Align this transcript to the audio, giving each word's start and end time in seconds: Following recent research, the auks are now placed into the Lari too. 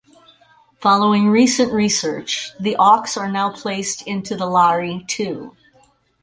Following 0.79 1.27
recent 1.29 1.71
research, 1.71 2.53
the 2.59 2.75
auks 2.77 3.15
are 3.17 3.31
now 3.31 3.51
placed 3.51 4.01
into 4.07 4.35
the 4.35 4.47
Lari 4.47 5.05
too. 5.07 5.55